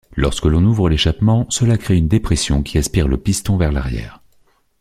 [0.15, 4.23] Lorsque l'on ouvre l'échappement, cela crée une dépression qui aspire le piston vers l'arrière.